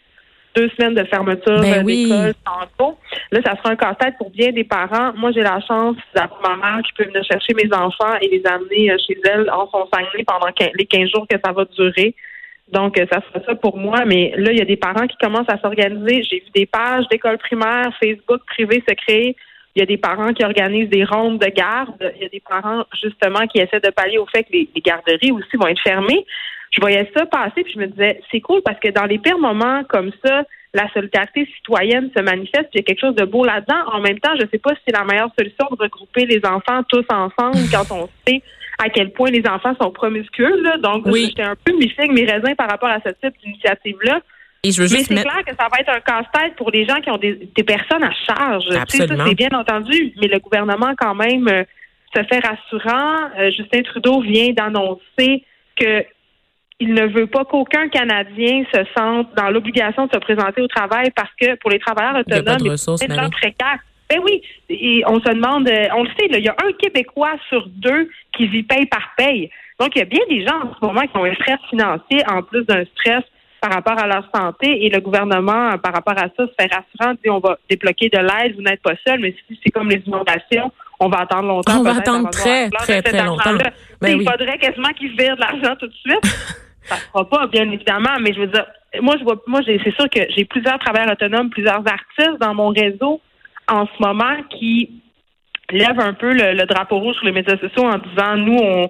deux 0.55 0.69
semaines 0.77 0.95
de 0.95 1.03
fermeture 1.05 1.59
Ben 1.59 1.79
euh, 1.79 1.83
oui. 1.83 2.03
d'école. 2.05 2.33
Là, 3.31 3.39
ça 3.45 3.55
sera 3.57 3.69
un 3.71 3.75
casse-tête 3.75 4.15
pour 4.17 4.29
bien 4.31 4.51
des 4.51 4.63
parents. 4.63 5.13
Moi, 5.15 5.31
j'ai 5.31 5.41
la 5.41 5.59
chance 5.61 5.95
d'avoir 6.15 6.41
ma 6.41 6.55
mère 6.55 6.81
qui 6.83 6.93
peut 6.93 7.03
venir 7.05 7.23
chercher 7.23 7.53
mes 7.55 7.71
enfants 7.75 8.15
et 8.21 8.27
les 8.27 8.43
amener 8.45 8.91
euh, 8.91 8.97
chez 9.07 9.17
elle 9.25 9.49
en 9.51 9.67
son 9.71 9.87
Saguenay 9.93 10.23
pendant 10.25 10.47
les 10.77 10.85
15 10.85 11.09
jours 11.11 11.27
que 11.29 11.37
ça 11.43 11.51
va 11.51 11.65
durer. 11.65 12.15
Donc, 12.71 12.99
euh, 12.99 13.05
ça 13.11 13.21
sera 13.21 13.45
ça 13.45 13.55
pour 13.55 13.77
moi. 13.77 14.03
Mais 14.05 14.33
là, 14.37 14.51
il 14.51 14.57
y 14.57 14.61
a 14.61 14.65
des 14.65 14.77
parents 14.77 15.07
qui 15.07 15.17
commencent 15.17 15.49
à 15.49 15.59
s'organiser. 15.59 16.23
J'ai 16.23 16.39
vu 16.39 16.49
des 16.53 16.65
pages 16.65 17.07
d'école 17.09 17.37
primaire, 17.37 17.89
Facebook 18.01 18.41
privé 18.45 18.83
se. 18.87 19.35
Il 19.75 19.79
y 19.79 19.83
a 19.83 19.85
des 19.85 19.97
parents 19.97 20.33
qui 20.33 20.43
organisent 20.43 20.89
des 20.89 21.03
rondes 21.03 21.39
de 21.39 21.47
garde. 21.47 22.11
Il 22.15 22.23
y 22.23 22.25
a 22.25 22.29
des 22.29 22.41
parents, 22.41 22.83
justement, 23.01 23.45
qui 23.47 23.59
essaient 23.59 23.79
de 23.79 23.91
pallier 23.91 24.17
au 24.17 24.25
fait 24.25 24.43
que 24.43 24.51
les 24.51 24.69
garderies 24.83 25.31
aussi 25.31 25.55
vont 25.55 25.67
être 25.67 25.81
fermées. 25.81 26.25
Je 26.71 26.81
voyais 26.81 27.09
ça 27.15 27.25
passer, 27.25 27.63
puis 27.63 27.73
je 27.73 27.79
me 27.79 27.87
disais, 27.87 28.19
c'est 28.31 28.41
cool 28.41 28.61
parce 28.63 28.79
que 28.79 28.89
dans 28.89 29.05
les 29.05 29.17
pires 29.19 29.39
moments 29.39 29.83
comme 29.85 30.11
ça, 30.23 30.43
la 30.73 30.87
solidarité 30.93 31.47
citoyenne 31.55 32.09
se 32.15 32.21
manifeste, 32.21 32.69
puis 32.69 32.75
il 32.75 32.77
y 32.77 32.79
a 32.81 32.83
quelque 32.83 32.99
chose 33.01 33.15
de 33.15 33.25
beau 33.25 33.43
là-dedans. 33.45 33.83
En 33.93 33.99
même 34.01 34.19
temps, 34.19 34.33
je 34.37 34.43
ne 34.45 34.49
sais 34.49 34.59
pas 34.59 34.71
si 34.75 34.81
c'est 34.87 34.95
la 34.95 35.05
meilleure 35.05 35.31
solution 35.37 35.65
de 35.71 35.77
regrouper 35.81 36.25
les 36.25 36.41
enfants 36.45 36.83
tous 36.89 37.05
ensemble 37.09 37.57
quand 37.71 37.89
on 37.91 38.09
sait 38.27 38.41
à 38.79 38.89
quel 38.89 39.11
point 39.11 39.31
les 39.31 39.43
enfants 39.47 39.73
sont 39.81 39.89
promiscueux. 39.91 40.61
Là. 40.61 40.77
Donc, 40.77 41.05
Oui. 41.07 41.27
j'étais 41.29 41.43
un 41.43 41.55
peu 41.55 41.73
mi-figue, 41.73 42.11
mi-raisin 42.11 42.53
par 42.55 42.69
rapport 42.69 42.89
à 42.89 42.99
ce 43.03 43.09
type 43.09 43.33
d'initiative-là. 43.43 44.19
Et 44.63 44.71
je 44.71 44.81
veux 44.83 44.87
Mais 44.91 45.03
c'est 45.03 45.13
mettre... 45.15 45.31
clair 45.31 45.43
que 45.45 45.55
ça 45.55 45.67
va 45.71 45.79
être 45.79 45.89
un 45.89 45.99
casse-tête 46.01 46.55
pour 46.57 46.69
les 46.69 46.85
gens 46.85 46.99
qui 47.01 47.09
ont 47.09 47.17
des, 47.17 47.49
des 47.55 47.63
personnes 47.63 48.03
à 48.03 48.11
charge. 48.27 48.65
Tu 48.65 48.71
sais, 48.73 48.79
Absolument. 48.79 49.23
ça, 49.23 49.29
c'est 49.29 49.35
bien 49.35 49.49
entendu, 49.57 50.13
mais 50.21 50.27
le 50.27 50.39
gouvernement, 50.39 50.93
quand 50.97 51.15
même, 51.15 51.47
euh, 51.47 51.63
se 52.15 52.21
fait 52.23 52.39
rassurant. 52.45 53.29
Euh, 53.39 53.49
Justin 53.51 53.81
Trudeau 53.83 54.21
vient 54.21 54.51
d'annoncer 54.53 55.43
que 55.75 56.03
il 56.79 56.93
ne 56.93 57.07
veut 57.07 57.27
pas 57.27 57.43
qu'aucun 57.45 57.89
Canadien 57.89 58.63
se 58.73 58.81
sente 58.95 59.33
dans 59.35 59.49
l'obligation 59.49 60.05
de 60.05 60.11
se 60.13 60.19
présenter 60.19 60.61
au 60.61 60.67
travail 60.67 61.11
parce 61.15 61.31
que 61.39 61.55
pour 61.55 61.71
les 61.71 61.79
travailleurs 61.79 62.19
autonomes, 62.19 62.57
de 62.57 62.75
gens 62.75 62.97
Marie. 63.15 63.29
précaires, 63.31 63.79
ben 64.09 64.19
oui, 64.23 64.41
et 64.69 65.03
on 65.07 65.19
se 65.19 65.29
demande, 65.29 65.67
euh, 65.67 65.87
on 65.95 66.03
le 66.03 66.09
sait, 66.17 66.27
là, 66.29 66.37
il 66.37 66.45
y 66.45 66.49
a 66.49 66.55
un 66.63 66.71
Québécois 66.73 67.35
sur 67.49 67.67
deux 67.67 68.09
qui 68.35 68.47
vit 68.47 68.63
paye 68.63 68.85
par 68.85 69.11
paye. 69.17 69.49
Donc, 69.79 69.95
il 69.95 69.99
y 69.99 70.01
a 70.01 70.05
bien 70.05 70.21
des 70.29 70.45
gens 70.45 70.55
en 70.63 70.73
ce 70.79 70.85
moment 70.85 71.01
qui 71.01 71.17
ont 71.17 71.25
un 71.25 71.33
stress 71.35 71.59
financier 71.69 72.23
en 72.29 72.41
plus 72.41 72.63
d'un 72.65 72.83
stress 72.85 73.23
par 73.59 73.73
rapport 73.73 73.99
à 73.99 74.07
leur 74.07 74.23
santé 74.33 74.85
et 74.85 74.89
le 74.89 75.01
gouvernement, 75.01 75.77
par 75.79 75.93
rapport 75.93 76.17
à 76.17 76.27
ça, 76.37 76.45
se 76.45 76.53
fait 76.59 76.71
rassurant, 76.71 77.15
dit 77.23 77.29
on 77.29 77.39
va 77.39 77.57
débloquer 77.69 78.09
de 78.09 78.19
l'aide, 78.19 78.55
vous 78.55 78.61
n'êtes 78.61 78.81
pas 78.81 78.93
seul, 79.05 79.19
mais 79.19 79.35
si 79.47 79.59
c'est 79.63 79.71
comme 79.71 79.89
les 79.89 80.01
inondations, 80.05 80.71
on 80.99 81.09
va 81.09 81.21
attendre 81.21 81.47
longtemps. 81.47 81.79
On 81.79 81.83
va 81.83 81.97
attendre 81.97 82.27
de 82.27 82.31
très, 82.31 82.69
très, 82.69 83.01
très 83.01 83.25
longtemps. 83.25 83.57
Ben 83.99 84.19
il 84.19 84.29
faudrait 84.29 84.57
quasiment 84.59 84.89
qu'ils 84.89 85.15
virent 85.17 85.35
de 85.35 85.41
l'argent 85.41 85.75
tout 85.79 85.87
de 85.87 85.93
suite. 85.93 86.57
ça 86.87 87.23
pas, 87.23 87.47
bien 87.47 87.69
évidemment, 87.69 88.17
mais 88.21 88.33
je 88.33 88.39
veux 88.39 88.47
dire, 88.47 88.65
moi, 89.01 89.15
je 89.17 89.23
vois, 89.23 89.35
moi, 89.47 89.61
c'est 89.65 89.95
sûr 89.95 90.09
que 90.09 90.21
j'ai 90.35 90.45
plusieurs 90.45 90.79
travailleurs 90.79 91.13
autonomes, 91.13 91.49
plusieurs 91.49 91.83
artistes 91.87 92.39
dans 92.39 92.53
mon 92.53 92.69
réseau 92.69 93.21
en 93.67 93.85
ce 93.85 94.01
moment 94.01 94.43
qui 94.49 95.01
lèvent 95.69 95.99
un 95.99 96.13
peu 96.13 96.31
le, 96.31 96.53
le 96.53 96.65
drapeau 96.65 96.99
rouge 96.99 97.15
sur 97.15 97.25
les 97.25 97.33
médias 97.33 97.57
sociaux 97.57 97.83
en 97.83 97.97
disant, 97.97 98.37
nous, 98.37 98.57
on, 98.57 98.89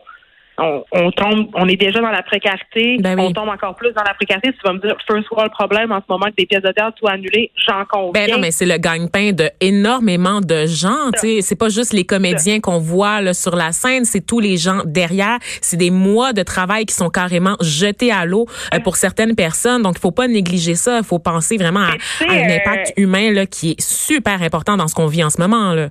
on, 0.60 0.84
on 0.92 1.12
tombe, 1.12 1.50
on 1.54 1.68
est 1.68 1.76
déjà 1.76 2.00
dans 2.02 2.10
la 2.10 2.24
précarité, 2.24 2.98
Ben 3.00 3.18
oui. 3.20 3.28
on 3.30 3.32
tombe 3.32 3.50
encore 3.50 3.76
plus 3.76 3.92
dans 3.94 4.04
la 4.04 4.14
précarité. 4.14 4.52
Tu 4.52 4.60
vas 4.66 4.74
me 4.74 4.80
dire, 4.80 4.96
first 5.08 5.30
world 5.32 5.52
problème 5.52 5.92
en 5.92 6.00
ce 6.00 6.06
moment 6.10 6.26
que 6.26 6.36
des 6.38 6.46
pièces 6.46 6.64
de 6.64 6.72
théâtre 6.72 6.98
tout 7.00 7.08
annulées, 7.08 7.52
j'en 7.68 7.86
conviens. 7.86 8.12
Ben 8.26 8.32
non, 8.32 8.40
mais 8.40 8.52
c'est 8.52 8.66
le 8.66 8.78
gagne-pain 8.78 9.34
de 9.34 9.50
énormément 9.62 10.42
de 10.42 10.66
gens. 10.66 11.12
Tu 11.14 11.20
sais, 11.20 11.42
c'est 11.42 11.56
pas 11.56 11.70
juste 11.70 11.94
les 11.94 12.06
comédiens 12.06 12.60
qu'on 12.60 12.80
voit 12.80 13.22
là, 13.22 13.34
sur 13.34 13.56
la 13.56 13.72
scène, 13.72 14.06
c'est 14.06 14.26
tous 14.26 14.40
les 14.40 14.58
gens 14.58 14.82
derrière. 14.86 15.38
C'est 15.62 15.78
des 15.78 15.92
mois 15.92 16.34
de 16.34 16.44
travail 16.44 16.86
qui 16.86 16.96
sont 16.96 17.10
carrément 17.10 17.56
jetés 17.62 18.12
à 18.12 18.26
l'eau 18.26 18.48
euh, 18.74 18.80
pour 18.80 18.96
certaines 18.96 19.36
personnes. 19.36 19.84
Donc, 19.84 19.96
il 19.98 20.02
faut 20.02 20.12
pas 20.12 20.28
négliger 20.28 20.76
ça. 20.76 20.98
Il 20.98 21.04
faut 21.04 21.20
penser 21.20 21.58
vraiment 21.58 21.82
à, 21.82 21.92
à 22.28 22.32
un 22.32 22.50
euh, 22.50 22.56
impact 22.56 22.94
humain 22.98 23.32
là, 23.32 23.46
qui 23.46 23.72
est 23.72 23.82
super 23.82 24.42
important 24.42 24.76
dans 24.78 24.88
ce 24.88 24.96
qu'on 24.96 25.08
vit 25.08 25.24
en 25.24 25.30
ce 25.30 25.40
moment. 25.40 25.74
Là. 25.74 25.90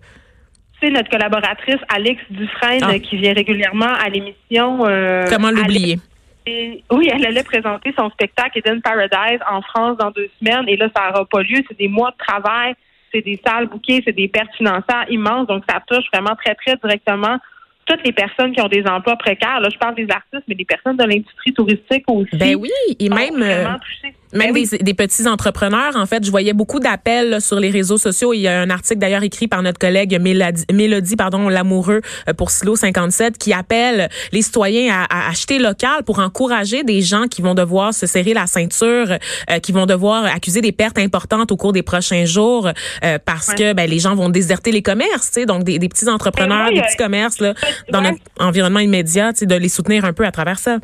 Tu 0.81 0.87
sais, 0.87 0.93
notre 0.93 1.09
collaboratrice 1.11 1.81
Alex 1.89 2.21
Dufresne, 2.31 2.81
Ah. 2.83 2.99
qui 2.99 3.17
vient 3.17 3.33
régulièrement 3.33 3.87
à 3.87 4.09
l'émission. 4.09 4.87
euh, 4.87 5.25
Comment 5.31 5.51
l'oublier? 5.51 5.99
Et- 6.47 6.85
oui, 6.91 7.09
elle 7.13 7.27
allait 7.27 7.43
présenter 7.43 7.93
son 7.99 8.09
spectacle 8.11 8.59
Eden 8.59 8.81
Paradise 8.81 9.41
en 9.51 9.63
France 9.63 9.97
dans 9.99 10.11
deux 10.11 10.29
semaines 10.39 10.65
et 10.69 10.77
là, 10.77 10.89
ça 10.95 11.09
n'aura 11.11 11.25
pas 11.25 11.43
lieu. 11.43 11.61
C'est 11.69 11.77
des 11.79 11.89
mois 11.89 12.11
de 12.13 12.17
travail, 12.25 12.75
c'est 13.13 13.23
des 13.23 13.41
salles 13.45 13.67
bouquées, 13.67 14.03
c'est 14.05 14.15
des 14.15 14.29
pertes 14.29 14.55
financières 14.57 15.07
immenses. 15.11 15.47
Donc, 15.49 15.65
ça 15.69 15.83
touche 15.89 16.05
vraiment 16.13 16.37
très, 16.37 16.55
très 16.55 16.77
directement 16.77 17.39
toutes 17.87 18.05
les 18.05 18.13
personnes 18.13 18.53
qui 18.53 18.61
ont 18.61 18.69
des 18.69 18.85
emplois 18.87 19.17
précaires. 19.17 19.61
Là, 19.61 19.69
je 19.73 19.79
parle 19.79 19.95
des 19.95 20.09
artistes, 20.11 20.43
mais 20.49 20.55
des 20.57 20.65
personnes 20.65 20.97
de 20.97 21.05
l'industrie 21.05 21.53
touristique 21.55 22.05
aussi. 22.09 22.37
Ben 22.37 22.57
oui, 22.57 22.71
et 22.99 23.09
même... 23.09 23.35
vraiment 23.37 23.79
touchées. 23.79 24.15
Même 24.33 24.53
ben 24.53 24.67
des, 24.81 24.95
petits 24.95 25.29
entrepreneurs, 25.29 25.95
en 25.95 26.07
fait, 26.07 26.25
je 26.25 26.31
voyais 26.31 26.53
beaucoup 26.53 26.81
d'appels 26.81 27.41
sur 27.41 27.61
les 27.61 27.71
réseaux 27.71 27.99
sociaux. 27.99 28.33
Il 28.33 28.41
y 28.41 28.49
a 28.49 28.61
un 28.61 28.71
article 28.71 28.99
d'ailleurs 28.99 29.23
écrit 29.23 29.47
par 29.47 29.63
notre 29.63 29.79
collègue 29.79 30.19
Mélodie, 30.21 30.65
Mélodie 30.73 31.17
pardon, 31.17 31.49
Lamoureux 31.49 32.01
euh, 32.29 32.33
pour 32.33 32.51
Silo 32.51 32.77
57 32.77 33.39
qui 33.39 33.53
appelle 33.53 34.09
les 34.33 34.43
citoyens 34.43 35.07
à, 35.09 35.29
acheter 35.29 35.59
local 35.59 36.03
pour 36.05 36.19
encourager 36.19 36.83
des 36.83 37.03
gens 37.03 37.27
qui 37.29 37.43
vont 37.43 37.55
devoir 37.55 37.95
se 37.95 38.07
serrer 38.07 38.35
la 38.35 38.47
ceinture, 38.47 39.17
euh, 39.51 39.59
qui 39.61 39.73
vont 39.73 39.87
devoir 39.87 40.25
accuser 40.25 40.61
des 40.61 40.73
pertes 40.73 40.99
importantes 40.99 41.53
au 41.53 41.57
cours 41.57 41.73
des 41.73 41.83
prochains 41.83 42.25
jours 42.25 42.69
euh, 43.05 43.19
parce 43.25 43.55
que 43.55 43.73
ben, 43.73 43.89
les 43.89 43.99
gens 43.99 44.15
vont 44.15 44.29
déserter 44.29 44.73
les 44.73 44.83
commerces, 44.83 45.33
donc 45.47 45.65
des, 45.65 45.79
des 45.79 45.89
petits 45.89 46.09
entrepreneurs, 46.09 46.69
ben 46.69 46.75
des 46.75 46.83
petits 46.83 46.97
commerces 46.97 47.41
là, 47.41 47.55
dans 47.91 48.01
notre 48.01 48.19
environnement 48.39 48.81
immédiat, 48.81 49.33
de 49.33 49.55
les 49.55 49.69
soutenir 49.69 50.05
un 50.05 50.13
peu 50.13 50.27
à 50.27 50.33
travers 50.33 50.59
ça 50.59 50.79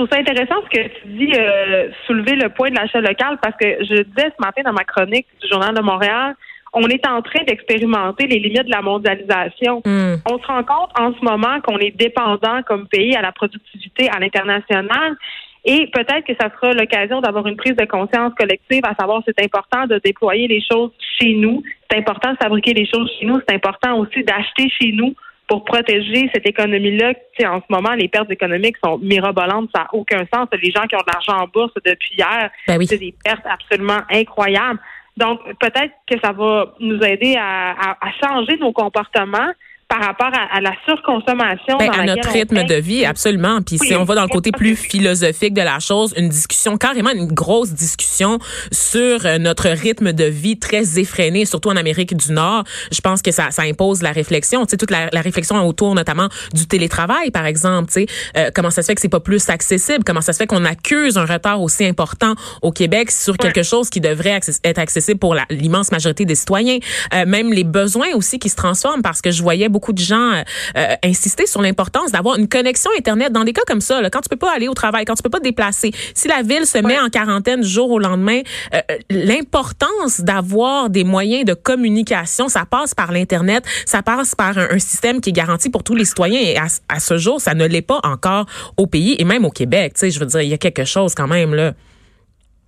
trouve 0.00 0.08
ça 0.10 0.18
intéressant 0.18 0.54
ce 0.64 0.78
que 0.78 0.88
tu 0.88 1.08
dis, 1.08 1.32
euh, 1.38 1.90
soulever 2.06 2.34
le 2.34 2.48
point 2.48 2.70
de 2.70 2.76
l'achat 2.76 3.00
local, 3.00 3.38
parce 3.42 3.54
que 3.60 3.66
je 3.84 4.02
disais 4.02 4.32
ce 4.36 4.40
matin 4.40 4.62
dans 4.64 4.72
ma 4.72 4.84
chronique 4.84 5.26
du 5.42 5.48
Journal 5.48 5.74
de 5.74 5.82
Montréal, 5.82 6.34
on 6.72 6.88
est 6.88 7.06
en 7.06 7.20
train 7.20 7.42
d'expérimenter 7.46 8.26
les 8.26 8.38
limites 8.38 8.64
de 8.64 8.70
la 8.70 8.80
mondialisation. 8.80 9.82
Hmm. 9.84 10.16
On 10.24 10.38
se 10.38 10.46
rend 10.46 10.62
compte 10.62 10.90
en 10.98 11.12
ce 11.12 11.22
moment 11.22 11.60
qu'on 11.60 11.78
est 11.78 11.90
dépendant 11.90 12.62
comme 12.66 12.86
pays 12.86 13.14
à 13.16 13.20
la 13.20 13.32
productivité 13.32 14.08
à 14.08 14.20
l'international. 14.20 15.16
Et 15.64 15.90
peut-être 15.92 16.24
que 16.24 16.32
ça 16.40 16.48
sera 16.48 16.72
l'occasion 16.72 17.20
d'avoir 17.20 17.46
une 17.46 17.56
prise 17.56 17.76
de 17.76 17.84
conscience 17.84 18.32
collective, 18.38 18.82
à 18.84 18.94
savoir 18.98 19.20
c'est 19.26 19.44
important 19.44 19.86
de 19.86 20.00
déployer 20.02 20.48
les 20.48 20.62
choses 20.62 20.92
chez 21.20 21.34
nous, 21.34 21.62
c'est 21.90 21.98
important 21.98 22.32
de 22.32 22.38
fabriquer 22.38 22.72
les 22.72 22.86
choses 22.86 23.10
chez 23.18 23.26
nous, 23.26 23.38
c'est 23.46 23.54
important 23.54 23.98
aussi 23.98 24.24
d'acheter 24.24 24.70
chez 24.70 24.92
nous 24.92 25.14
pour 25.50 25.64
protéger 25.64 26.30
cette 26.32 26.46
économie-là. 26.46 27.12
En 27.46 27.58
ce 27.58 27.66
moment, 27.68 27.92
les 27.94 28.06
pertes 28.06 28.30
économiques 28.30 28.76
sont 28.84 28.98
mirobolantes, 28.98 29.68
ça 29.74 29.80
n'a 29.80 29.88
aucun 29.94 30.24
sens. 30.32 30.46
Les 30.62 30.70
gens 30.70 30.86
qui 30.86 30.94
ont 30.94 31.00
de 31.00 31.12
l'argent 31.12 31.42
en 31.42 31.48
bourse 31.48 31.72
depuis 31.84 32.14
hier, 32.16 32.50
ben 32.68 32.80
c'est 32.86 32.98
des 32.98 33.12
pertes 33.24 33.44
absolument 33.44 33.98
incroyables. 34.08 34.78
Donc, 35.16 35.40
peut-être 35.58 35.92
que 36.08 36.20
ça 36.22 36.30
va 36.30 36.72
nous 36.78 37.02
aider 37.02 37.34
à 37.36 37.96
changer 38.22 38.58
nos 38.58 38.72
comportements 38.72 39.50
par 39.90 40.00
rapport 40.00 40.30
à, 40.32 40.60
la 40.60 40.70
surconsommation. 40.86 41.76
Ben, 41.78 41.90
à 41.90 42.04
notre 42.04 42.30
rythme 42.30 42.62
de 42.62 42.76
vie, 42.76 43.04
absolument. 43.04 43.60
Puis 43.60 43.76
si 43.78 43.96
on 43.96 44.04
va 44.04 44.14
dans 44.14 44.22
le 44.22 44.28
côté 44.28 44.52
plus 44.52 44.76
philosophique 44.76 45.52
de 45.52 45.62
la 45.62 45.80
chose, 45.80 46.14
une 46.16 46.28
discussion, 46.28 46.76
carrément 46.76 47.10
une 47.10 47.26
grosse 47.26 47.72
discussion 47.72 48.38
sur 48.70 49.26
euh, 49.26 49.38
notre 49.38 49.68
rythme 49.68 50.12
de 50.12 50.24
vie 50.24 50.60
très 50.60 51.00
effréné, 51.00 51.44
surtout 51.44 51.70
en 51.70 51.76
Amérique 51.76 52.16
du 52.16 52.30
Nord. 52.30 52.62
Je 52.92 53.00
pense 53.00 53.20
que 53.20 53.32
ça, 53.32 53.50
ça 53.50 53.62
impose 53.62 54.00
la 54.00 54.12
réflexion. 54.12 54.64
Tu 54.64 54.70
sais, 54.70 54.76
toute 54.76 54.92
la, 54.92 55.08
la, 55.12 55.20
réflexion 55.22 55.56
autour 55.66 55.96
notamment 55.96 56.28
du 56.54 56.68
télétravail, 56.68 57.32
par 57.32 57.46
exemple. 57.46 57.88
Tu 57.88 58.02
sais, 58.02 58.06
euh, 58.36 58.50
comment 58.54 58.70
ça 58.70 58.82
se 58.82 58.86
fait 58.86 58.94
que 58.94 59.00
c'est 59.00 59.08
pas 59.08 59.18
plus 59.18 59.48
accessible? 59.48 60.04
Comment 60.04 60.20
ça 60.20 60.32
se 60.32 60.38
fait 60.38 60.46
qu'on 60.46 60.64
accuse 60.64 61.18
un 61.18 61.26
retard 61.26 61.60
aussi 61.60 61.84
important 61.84 62.34
au 62.62 62.70
Québec 62.70 63.10
sur 63.10 63.36
quelque 63.36 63.64
chose 63.64 63.90
qui 63.90 64.00
devrait 64.00 64.38
être 64.62 64.78
accessible 64.78 65.18
pour 65.18 65.34
l'immense 65.50 65.90
majorité 65.90 66.24
des 66.24 66.36
citoyens? 66.36 66.78
Euh, 67.12 67.26
même 67.26 67.52
les 67.52 67.64
besoins 67.64 68.14
aussi 68.14 68.38
qui 68.38 68.50
se 68.50 68.56
transforment 68.56 69.02
parce 69.02 69.20
que 69.20 69.32
je 69.32 69.42
voyais 69.42 69.68
beaucoup 69.68 69.79
beaucoup 69.80 69.94
de 69.94 69.98
gens 69.98 70.32
euh, 70.32 70.42
euh, 70.76 70.94
insister 71.02 71.46
sur 71.46 71.62
l'importance 71.62 72.12
d'avoir 72.12 72.36
une 72.36 72.48
connexion 72.48 72.90
Internet 72.98 73.32
dans 73.32 73.44
des 73.44 73.54
cas 73.54 73.62
comme 73.66 73.80
ça, 73.80 74.02
là, 74.02 74.10
quand 74.10 74.20
tu 74.20 74.28
peux 74.28 74.36
pas 74.36 74.54
aller 74.54 74.68
au 74.68 74.74
travail, 74.74 75.06
quand 75.06 75.14
tu 75.14 75.22
peux 75.22 75.30
pas 75.30 75.38
te 75.38 75.44
déplacer. 75.44 75.90
Si 76.14 76.28
la 76.28 76.42
ville 76.42 76.66
se 76.66 76.76
met 76.78 76.98
en 76.98 77.08
quarantaine 77.08 77.62
du 77.62 77.68
jour 77.68 77.90
au 77.90 77.98
lendemain, 77.98 78.40
euh, 78.74 78.80
l'importance 79.08 80.20
d'avoir 80.20 80.90
des 80.90 81.04
moyens 81.04 81.46
de 81.46 81.54
communication, 81.54 82.48
ça 82.48 82.64
passe 82.70 82.94
par 82.94 83.10
l'Internet, 83.10 83.64
ça 83.86 84.02
passe 84.02 84.34
par 84.34 84.58
un, 84.58 84.78
système 84.78 85.22
qui 85.22 85.30
est 85.30 85.32
garanti 85.32 85.70
pour 85.70 85.82
tous 85.82 85.94
les 85.94 86.04
citoyens. 86.04 86.40
Et 86.40 86.56
à, 86.58 87.00
ce 87.00 87.16
jour, 87.16 87.40
ça 87.40 87.54
ne 87.54 87.66
l'est 87.66 87.80
pas 87.80 88.00
encore 88.02 88.44
au 88.76 88.86
pays 88.86 89.16
et 89.18 89.24
même 89.24 89.46
au 89.46 89.50
Québec. 89.50 89.94
Tu 89.94 90.00
sais, 90.00 90.10
je 90.10 90.20
veux 90.20 90.26
dire, 90.26 90.42
il 90.42 90.48
y 90.48 90.54
a 90.54 90.58
quelque 90.58 90.84
chose 90.84 91.14
quand 91.14 91.28
même 91.28 91.54
là. 91.54 91.72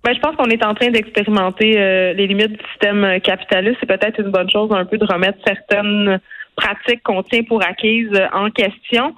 Ben, 0.03 0.13
je 0.13 0.19
pense 0.19 0.35
qu'on 0.35 0.49
est 0.49 0.63
en 0.65 0.73
train 0.73 0.89
d'expérimenter 0.89 1.73
les 2.13 2.27
limites 2.27 2.51
du 2.51 2.65
système 2.71 3.19
capitaliste. 3.21 3.77
C'est 3.79 3.87
peut-être 3.87 4.19
une 4.19 4.31
bonne 4.31 4.49
chose 4.49 4.69
un 4.71 4.85
peu 4.85 4.97
de 4.97 5.05
remettre 5.05 5.37
certaines 5.45 6.19
pratique 6.55 7.03
qu'on 7.03 7.23
tient 7.23 7.43
pour 7.43 7.63
acquise 7.63 8.09
euh, 8.13 8.27
en 8.33 8.49
question. 8.49 9.15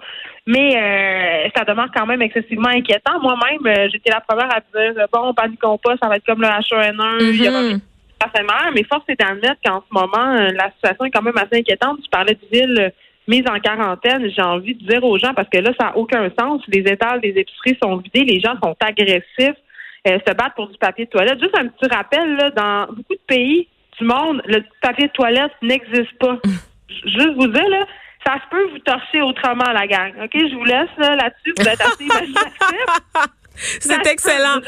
Mais 0.48 0.75
euh, 0.75 1.50
ça 1.56 1.63
demeure 1.65 1.89
quand 1.94 2.06
même 2.06 2.22
excessivement 2.22 2.70
inquiétant. 2.70 3.20
Moi-même, 3.22 3.65
euh, 3.65 3.89
j'étais 3.92 4.12
la 4.12 4.22
première 4.22 4.50
à 4.56 4.60
dire 4.60 5.06
bon, 5.12 5.34
paniquons 5.34 5.77
pas, 5.80 5.96
ça 6.01 6.08
va 6.08 6.18
être 6.18 6.25
comme 6.25 6.42
le 6.42 6.48
H1N1, 6.48 7.18
il 7.22 7.44
y 7.44 7.50
aura 7.50 7.62
mal, 7.62 8.74
mais 8.74 8.84
force 8.84 9.04
est 9.08 9.20
d'admettre 9.20 9.58
qu'en 9.63 9.82
ce 9.82 9.94
moment, 9.94 10.34
la 10.34 10.72
situation 10.72 11.06
est 11.06 11.12
quand 11.12 11.22
même 11.22 11.38
assez 11.38 11.60
inquiétante. 11.60 12.00
Tu 12.01 12.10
parlais 12.10 12.34
de 12.34 12.48
ville 12.51 12.92
mise 13.27 13.44
en 13.50 13.60
quarantaine, 13.60 14.30
j'ai 14.36 14.42
envie 14.42 14.75
de 14.75 14.88
dire 14.88 15.04
aux 15.04 15.18
gens, 15.18 15.34
parce 15.34 15.50
que 15.50 15.58
là, 15.58 15.72
ça 15.80 15.88
n'a 15.88 15.98
aucun 15.98 16.30
sens. 16.39 16.62
Les 16.68 16.80
étals 16.80 17.22
des 17.22 17.34
épiceries 17.36 17.77
sont 17.82 17.98
vidés, 17.98 18.24
les 18.24 18.39
gens 18.39 18.54
sont 18.63 18.75
agressifs, 18.80 19.58
se 20.06 20.34
battent 20.34 20.56
pour 20.56 20.70
du 20.70 20.77
papier 20.77 21.06
de 21.06 21.10
toilette. 21.10 21.39
Juste 21.39 21.58
un 21.58 21.68
petit 21.68 21.94
rappel, 21.94 22.36
là, 22.36 22.50
dans 22.51 22.94
beaucoup 22.94 23.13
de 23.13 23.25
pays 23.27 23.68
du 24.00 24.06
monde, 24.06 24.42
le 24.46 24.63
papier 24.82 25.08
de 25.08 25.12
toilette 25.12 25.51
n'existe 25.62 26.18
pas. 26.20 26.39
juste 26.89 27.34
vous 27.36 27.48
dire, 27.48 27.68
là, 27.70 27.86
ça 28.25 28.36
se 28.36 28.50
peut 28.50 28.70
vous 28.72 28.80
torcher 28.80 29.22
autrement, 29.22 29.72
la 29.72 29.88
gang. 29.88 30.13
OK? 30.24 30.32
Je 30.34 30.56
vous 30.56 30.65
laisse 30.65 30.89
là, 30.98 31.15
là-dessus. 31.15 31.54
Vous 31.58 31.68
êtes 31.68 31.82
assez 31.82 32.04
imaginatif. 32.04 32.86
C'est 33.79 34.05
excellent. 34.07 34.59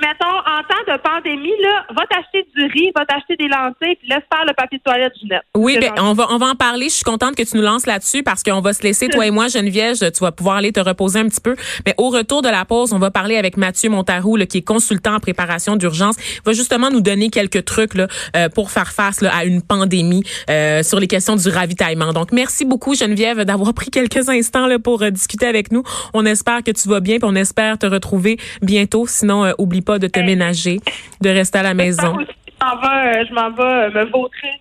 mettons, 0.00 0.26
en 0.26 0.62
temps 0.62 0.92
de 0.92 0.98
pandémie, 0.98 1.54
là, 1.62 1.86
va 1.94 2.04
t'acheter 2.06 2.46
du 2.54 2.66
riz, 2.66 2.90
va 2.94 3.04
t'acheter 3.04 3.36
des 3.36 3.48
lentilles, 3.48 3.96
puis 3.96 4.08
laisse 4.08 4.24
faire 4.32 4.44
le 4.46 4.52
papier 4.54 4.78
de 4.78 4.82
toilette, 4.82 5.12
Ginette. 5.20 5.42
Oui, 5.56 5.78
ben, 5.80 5.92
on 5.98 6.12
va, 6.12 6.26
on 6.30 6.38
va 6.38 6.46
en 6.46 6.54
parler. 6.54 6.88
Je 6.88 6.94
suis 6.94 7.04
contente 7.04 7.36
que 7.36 7.42
tu 7.42 7.56
nous 7.56 7.62
lances 7.62 7.86
là-dessus 7.86 8.22
parce 8.22 8.42
qu'on 8.42 8.60
va 8.60 8.72
se 8.72 8.82
laisser, 8.82 9.08
toi 9.08 9.26
et 9.26 9.30
moi, 9.30 9.48
Geneviève, 9.48 9.96
tu 9.96 10.20
vas 10.20 10.32
pouvoir 10.32 10.56
aller 10.56 10.72
te 10.72 10.80
reposer 10.80 11.20
un 11.20 11.28
petit 11.28 11.40
peu. 11.40 11.56
Mais 11.86 11.94
au 11.98 12.10
retour 12.10 12.42
de 12.42 12.48
la 12.48 12.64
pause, 12.64 12.92
on 12.92 12.98
va 12.98 13.10
parler 13.10 13.36
avec 13.36 13.56
Mathieu 13.56 13.90
Montarou, 13.90 14.36
qui 14.48 14.58
est 14.58 14.62
consultant 14.62 15.14
en 15.14 15.20
préparation 15.20 15.76
d'urgence. 15.76 16.16
Il 16.18 16.42
va 16.44 16.52
justement 16.52 16.90
nous 16.90 17.00
donner 17.00 17.30
quelques 17.30 17.64
trucs 17.64 17.94
là, 17.94 18.08
euh, 18.36 18.48
pour 18.48 18.70
faire 18.70 18.92
face 18.92 19.20
là, 19.20 19.34
à 19.34 19.44
une 19.44 19.62
pandémie 19.62 20.22
euh, 20.50 20.82
sur 20.82 21.00
les 21.00 21.06
questions 21.06 21.36
du 21.36 21.48
ravitaillement. 21.48 22.12
Donc, 22.12 22.32
merci 22.32 22.64
beaucoup, 22.64 22.94
Geneviève, 22.94 23.42
d'avoir 23.44 23.72
pris 23.74 23.90
quelques 23.90 24.28
instants 24.28 24.66
là, 24.66 24.78
pour 24.78 25.02
euh, 25.02 25.10
discuter 25.10 25.46
avec 25.46 25.72
nous. 25.72 25.82
On 26.12 26.24
espère 26.26 26.62
que 26.62 26.70
tu 26.70 26.88
vas 26.88 27.00
bien, 27.00 27.18
puis 27.18 27.28
on 27.30 27.34
espère 27.34 27.78
te 27.78 27.86
retrouver 27.86 28.33
bientôt. 28.62 29.06
Sinon, 29.06 29.44
euh, 29.44 29.52
oublie 29.58 29.82
pas 29.82 29.98
de 29.98 30.06
te 30.06 30.20
ménager, 30.20 30.80
de 31.20 31.30
rester 31.30 31.58
à 31.58 31.62
la 31.62 31.74
maison. 31.74 32.16
Je 32.18 33.34
m'en 33.34 33.50
vais, 33.50 33.64
euh, 33.64 33.90
me 33.90 34.10
vautrer 34.10 34.60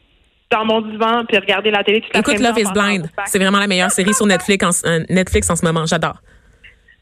dans 0.52 0.66
mon 0.66 0.82
divan 0.82 1.24
puis 1.28 1.38
regarder 1.38 1.72
la 1.72 1.84
télé 1.84 2.04
Écoute 2.14 2.40
Love 2.40 2.60
is 2.60 2.72
Blind. 2.74 3.10
C'est 3.26 3.40
vraiment 3.40 3.60
la 3.60 3.68
meilleure 3.68 3.92
série 3.98 4.14
sur 4.14 4.26
Netflix 4.26 4.84
en, 4.84 4.88
euh, 4.88 5.04
Netflix 5.10 5.50
en 5.50 5.56
ce 5.56 5.66
moment. 5.66 5.86
J'adore. 5.86 6.22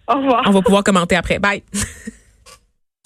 Au 0.07 0.17
revoir. 0.17 0.43
On 0.45 0.51
va 0.51 0.61
pouvoir 0.61 0.83
commenter 0.83 1.15
après. 1.15 1.39
Bye. 1.39 1.63